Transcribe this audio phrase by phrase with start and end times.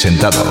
[0.00, 0.49] presentado.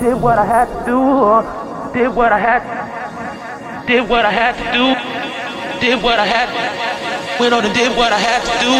[0.00, 1.00] Did what I had to do.
[1.92, 4.94] Did what I had, did what I had to do.
[5.80, 8.72] Did what I had, went on and did what I had to do.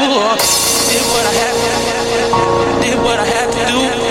[0.91, 4.10] Did what I had, did what I had to do.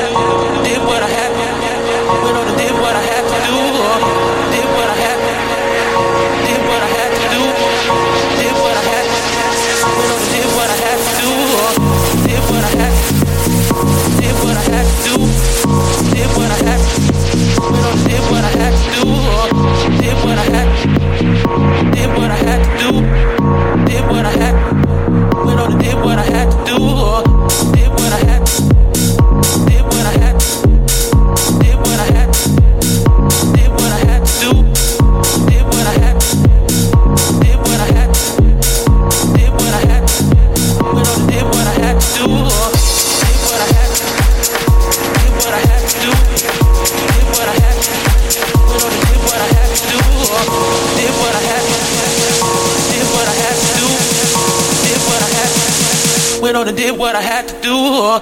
[56.97, 58.19] what I had to do.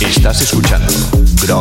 [0.00, 0.92] Estás escuchando
[1.40, 1.60] Grow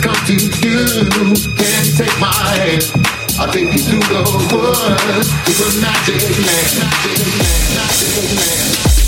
[0.00, 0.50] come to you,
[1.56, 2.84] can you take my hand?
[3.38, 9.07] I'll take you through the woods to the magic land, magic land, magic land.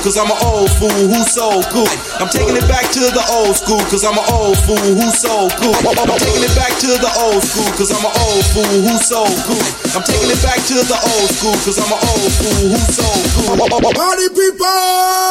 [0.00, 1.88] cause I'm an old fool who's so cool.
[2.20, 5.48] I'm taking it back to the old school cause I'm an old fool who's so
[5.60, 5.76] cool.
[5.76, 9.24] I'm taking it back to the old school cause I'm an old fool who's so
[9.44, 9.66] cool.
[9.92, 13.08] I'm taking it back to the old school cause I'm an old fool who's so
[13.36, 13.56] cool.
[13.92, 15.29] Party people!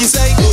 [0.00, 0.49] you say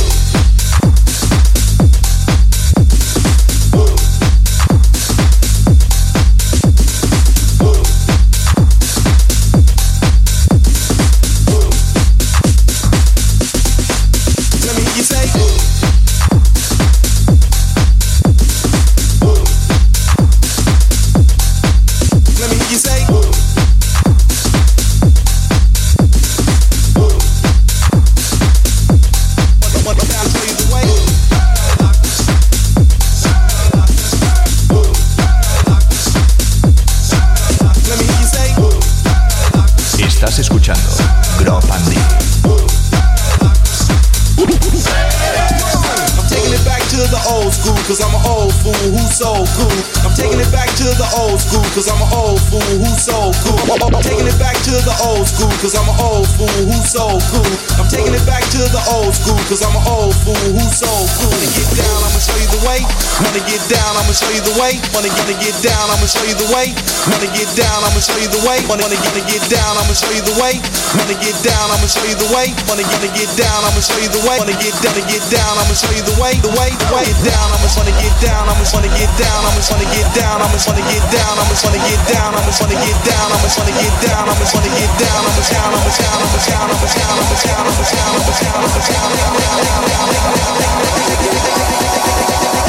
[64.58, 64.76] way.
[64.92, 66.74] Wanna get to get down, I'ma show you the way.
[67.08, 68.60] Wanna get down, I'ma show you the way.
[68.66, 70.58] Wanna get to get down, I'ma show you the way.
[70.98, 72.52] Wanna get down, I'ma show you the way.
[72.66, 74.38] Wanna get to get down, I'ma show you the way.
[74.42, 76.34] Wanna get down get down, I'ma show you the way.
[76.42, 77.04] The way, the way.
[77.08, 80.58] Get down, I'ma wanna get down, I'ma wanna get down, I'ma wanna get down, I'ma
[80.68, 84.28] wanna get down, I'ma wanna get down, I'ma wanna get down, I'ma wanna get down,
[84.28, 87.44] I'ma wanna get down, I'ma down, I'ma down, I'ma down, I'ma down, I'ma down, I'ma
[87.46, 88.82] down, I'ma down, I'ma down, I'ma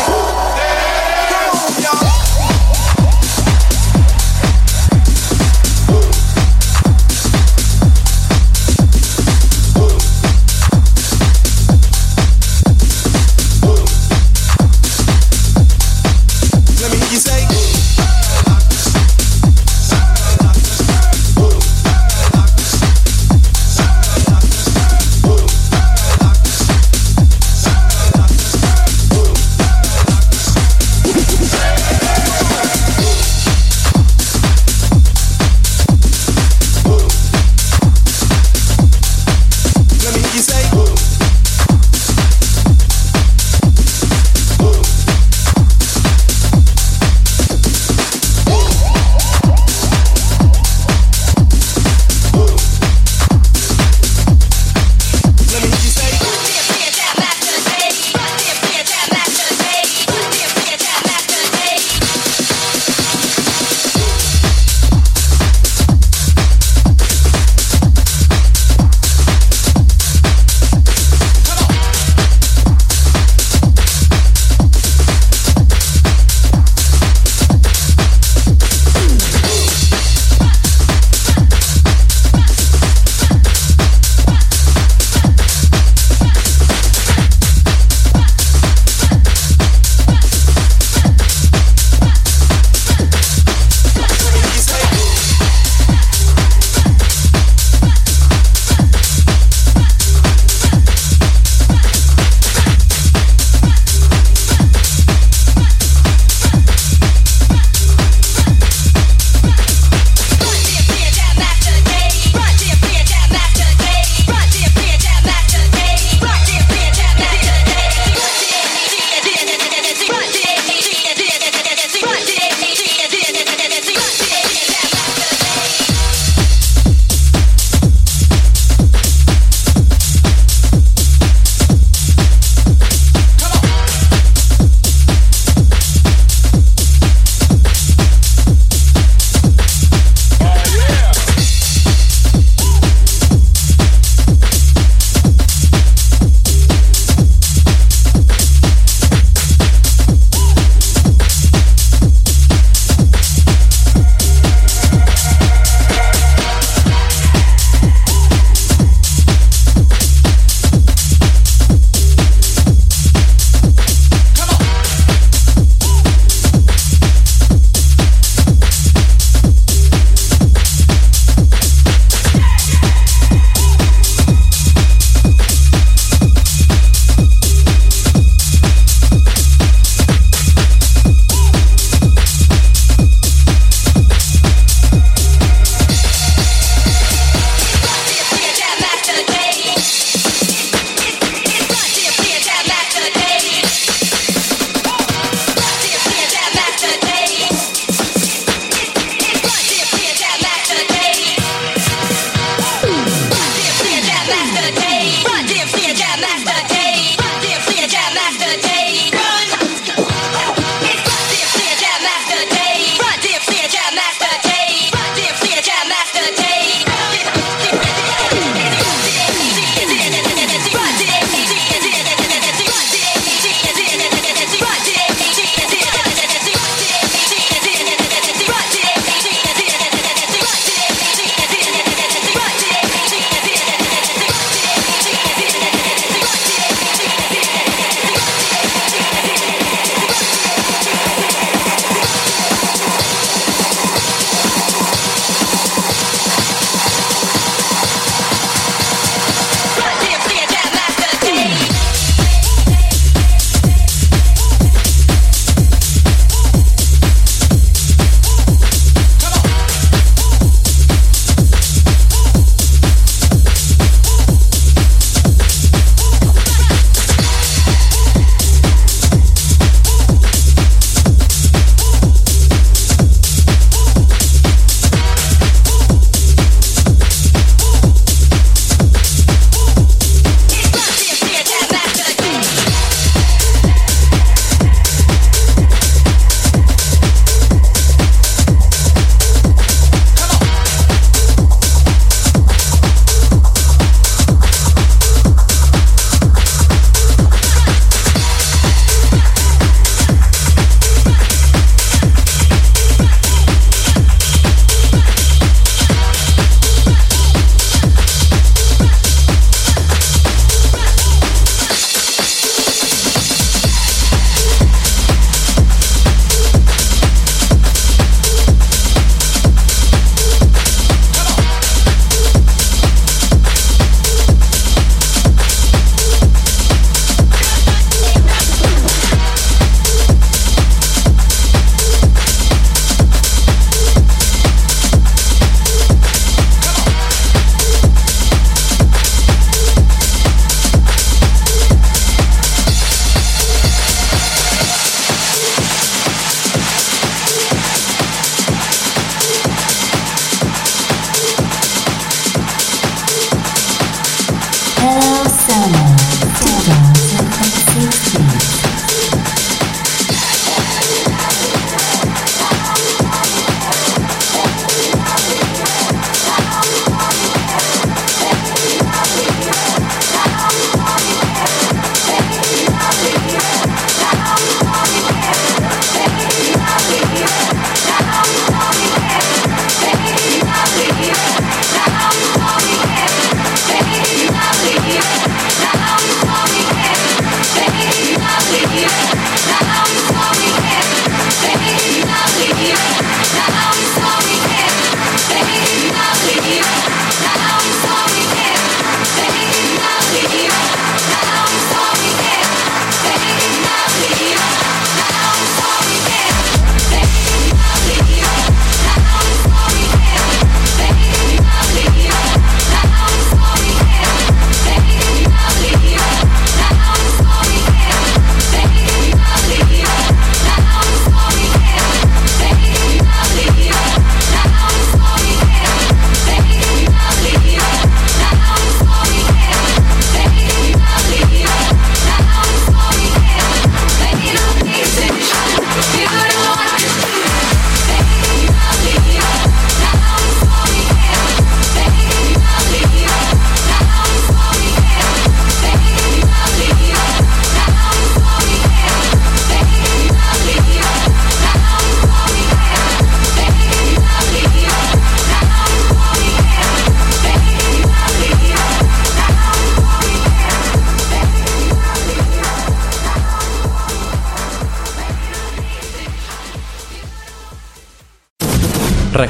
[0.07, 0.18] down.